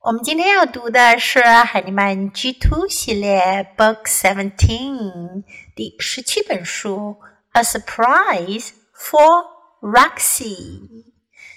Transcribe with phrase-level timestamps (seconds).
[0.00, 5.42] 我们今天要读的是海尼曼 G Two 系列 Book Seventeen
[5.74, 7.16] 第十七本书
[7.50, 9.44] 《A Surprise for
[9.80, 10.54] Roxy》。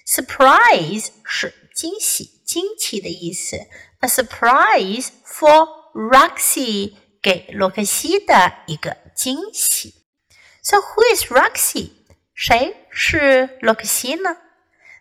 [0.07, 3.57] Surprise 是惊喜、惊奇的意思。
[3.99, 9.93] A surprise for Roxy 给洛克西的一个惊喜。
[10.63, 11.91] So who is Roxy？
[12.33, 14.35] 谁是洛克西呢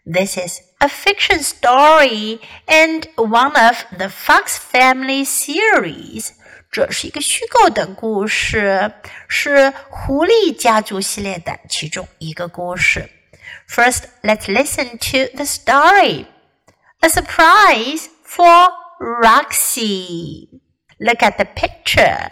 [0.05, 6.31] ？this is a fiction story and one of the Fox Family series.
[6.71, 8.91] 这是一个虚构的故事，
[9.29, 13.09] 是狐狸家族系列的其中一个故事。
[13.69, 16.25] First, let's listen to the story.
[16.99, 20.49] A surprise for Roxy.
[20.97, 22.31] Look at the picture.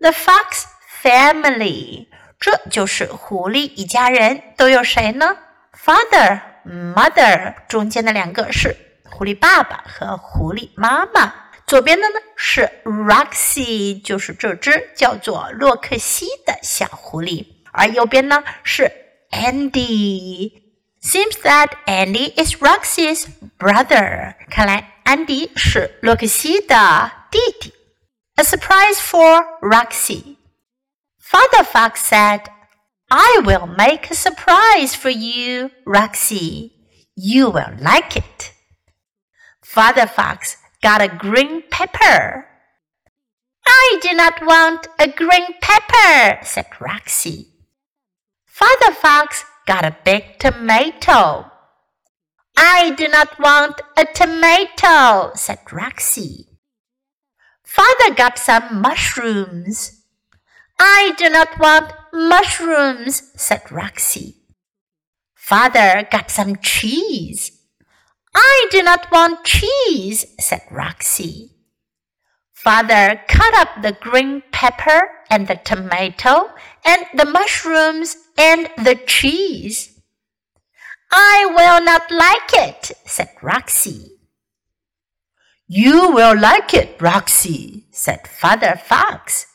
[0.00, 0.64] The Fox
[1.02, 2.08] family.
[2.38, 5.36] 这就是狐狸一家人，都有谁呢？
[5.72, 11.32] Father mother 中间的两个是狐狸爸爸和狐狸妈妈，
[11.66, 18.90] 左边的呢是 Roxy，就是这只叫做洛克西的小狐狸，而右边呢是
[19.30, 23.26] Andy。Seems that Andy is Roxy's
[23.58, 24.36] brother。
[24.48, 27.74] 看来安迪是洛克西的弟弟。
[28.36, 32.42] A surprise for Roxy。Father Fox said.
[33.09, 36.73] I will make a surprise for you, Roxy.
[37.15, 38.53] You will like it.
[39.63, 42.47] Father Fox got a green pepper.
[43.65, 47.47] I do not want a green pepper, said Roxy.
[48.45, 51.51] Father Fox got a big tomato.
[52.57, 56.47] I do not want a tomato, said Roxy.
[57.63, 59.96] Father got some mushrooms.
[60.79, 64.35] I do not want mushrooms, said Roxy.
[65.35, 67.51] Father got some cheese.
[68.35, 71.51] I do not want cheese, said Roxy.
[72.53, 76.49] Father cut up the green pepper and the tomato
[76.85, 79.99] and the mushrooms and the cheese.
[81.11, 84.11] I will not like it, said Roxy.
[85.67, 89.45] You will like it, Roxy, said Father Fox.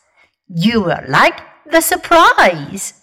[0.52, 1.38] You will like
[1.70, 2.94] the surprise.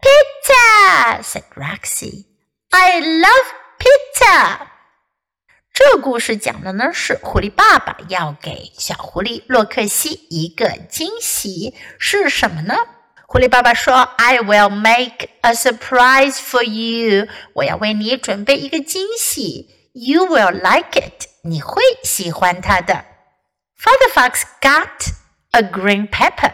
[0.00, 2.26] Pizza, said Roxy.
[2.70, 3.46] I love
[3.78, 4.66] pizza.
[5.72, 12.74] 这故事讲的呢是狐狸爸爸要给小狐狸洛克西一个惊喜，是什么呢？
[13.26, 17.28] 狐狸爸爸说：“I will make a surprise for you。
[17.54, 19.90] 我要为你准备一个惊喜。
[19.94, 21.28] You will like it。
[21.42, 23.06] 你会喜欢它的。”
[23.80, 25.14] Father Fox got
[25.52, 26.52] a green pepper。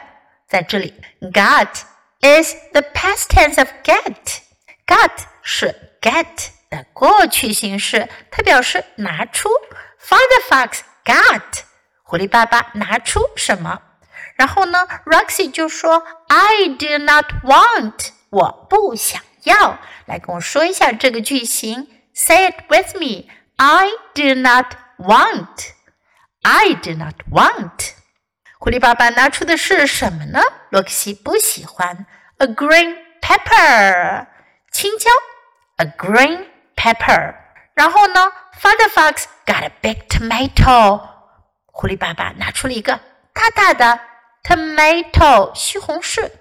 [0.48, 1.82] 在这里，got
[2.20, 5.10] is the past tense of get。got
[5.42, 9.50] 是 get 的过去形式，它表示拿出。
[10.00, 11.42] Father Fox got
[12.02, 13.82] 狐狸爸爸拿出什么？
[14.36, 27.90] 然后呢，Roxy 就说：“I do not want，我不想要。”来跟我说一下这个句型，Say it with me：I do not want。I do not want。
[28.63, 30.39] 狐狸爸爸拿出的是什么呢？
[30.69, 32.05] 洛克西不喜欢
[32.37, 34.25] a green pepper，
[34.71, 35.09] 青椒
[35.75, 37.35] ，a green pepper。
[37.73, 41.01] 然后呢，Father Fox got a big tomato，
[41.65, 43.01] 狐狸爸爸拿出了一个
[43.33, 43.99] 大大的
[44.45, 46.31] tomato 西红柿。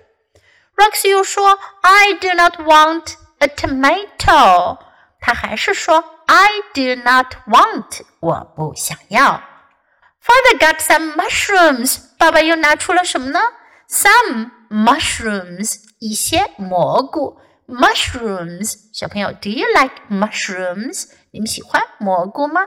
[0.77, 4.79] Roxy 又说，I do not want a tomato，
[5.19, 9.43] 他还是说 I do not want，我不想要。
[10.22, 12.00] Father got some mushrooms。
[12.18, 13.40] 爸爸又拿出了什么呢？
[13.90, 17.40] Some mushrooms，一些蘑菇。
[17.68, 21.10] Mushrooms，小朋友，Do you like mushrooms？
[21.32, 22.62] 你们喜欢蘑菇吗？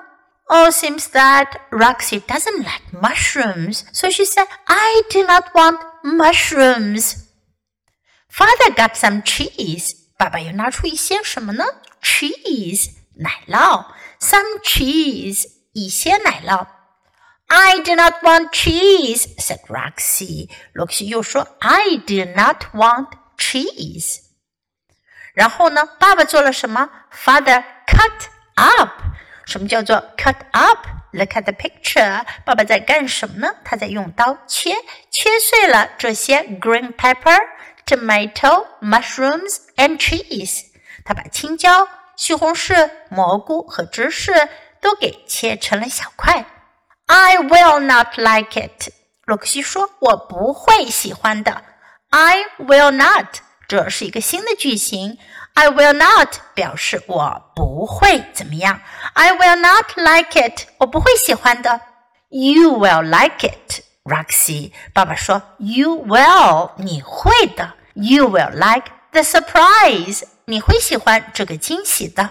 [0.46, 7.14] Oh, seems that Roxy doesn't like mushrooms, so she said, "I do not want mushrooms."
[8.28, 9.86] Father got some cheese.
[10.18, 11.64] 爸爸又拿出一些什么呢？
[12.02, 13.86] Cheese，奶酪。
[14.20, 16.66] Some cheese，一些奶酪。
[17.48, 20.48] I do not want cheese," said Roxy.
[20.72, 24.20] 罗克西又说：“I do not want cheese."
[25.34, 26.90] 然后呢，爸爸做了什么？
[27.12, 28.90] Father cut up.
[29.46, 30.86] 什么叫做 cut up?
[31.12, 32.24] Look at the picture.
[32.44, 33.56] 爸爸在干什么呢？
[33.64, 34.76] 他在用刀切，
[35.10, 37.36] 切碎了这些 green pepper,
[37.84, 40.66] tomato, mushrooms and cheese.
[41.04, 44.32] 他把青椒、西红柿、蘑菇和芝士
[44.80, 46.46] 都给切成了小块。
[47.06, 48.92] I will not like it。
[49.24, 51.62] 洛克西说：“我不会喜欢的。”
[52.10, 53.38] I will not，
[53.68, 55.18] 这是一个新的句型。
[55.54, 58.80] I will not 表示我不会怎么样。
[59.14, 61.80] I will not like it，我不会喜欢的。
[62.28, 64.72] You will like it，Roxy。
[64.92, 67.74] 爸爸说，You will，你会的。
[67.94, 72.30] You will like the surprise，你会喜欢这个惊喜的。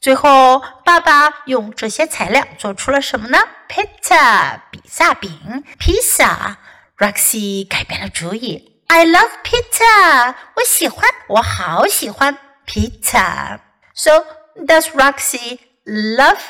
[0.00, 6.56] 最后，爸爸用这些材料做出了什么呢？Pizza，比萨饼，Pizza。
[6.98, 12.36] Roxy 改变了主意，I love pizza，我喜欢，我好喜欢
[12.66, 13.60] pizza。
[13.94, 14.24] So
[14.56, 16.40] does Roxy love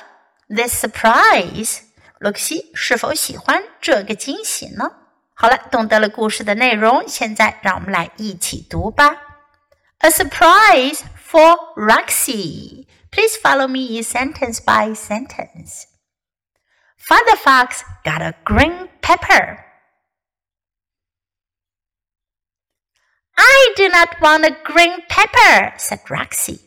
[0.49, 1.81] this surprise？
[2.19, 4.91] 洛克西是否喜欢这个惊喜呢？
[5.35, 9.17] 好了，懂得了故事的内容，现在让我们来一起读吧。
[9.99, 12.87] A surprise for Roxy.
[13.11, 15.87] Please follow me sentence by sentence.
[16.97, 19.63] Father Fox got a green pepper.
[23.37, 26.61] I do not want a green pepper, said Roxy.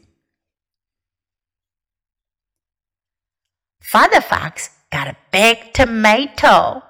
[3.81, 6.84] Father Fox got a big tomato.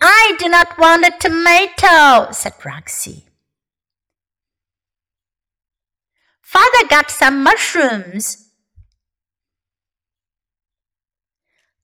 [0.00, 3.29] I do not want a tomato, said Roxy.
[6.50, 8.48] Father got some mushrooms.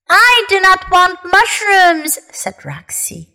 [0.09, 3.29] I do not want mushrooms, said Roxy.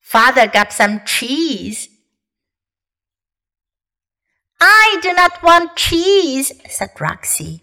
[0.00, 1.88] Father got some cheese.
[4.60, 7.62] I do not want cheese, said Roxy.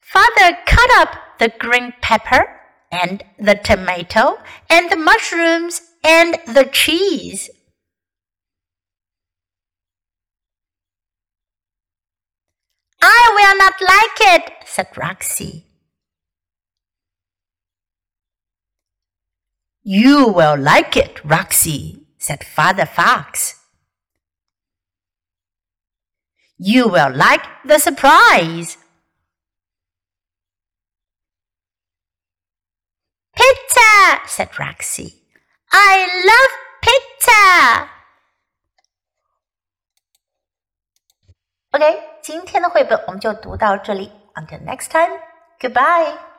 [0.00, 2.58] Father cut up the green pepper
[2.90, 4.38] and the tomato
[4.70, 7.50] and the mushrooms and the cheese.
[13.00, 15.64] I will not like it, said Roxy.
[19.82, 23.58] You will like it, Roxy, said Father Fox.
[26.56, 28.78] You will like the surprise.
[33.34, 35.21] Pizza, said Roxy.
[35.71, 37.87] I love pizza.
[41.71, 44.11] OK，今天的绘本我们就读到这里。
[44.35, 45.19] Until next time,
[45.59, 46.30] goodbye.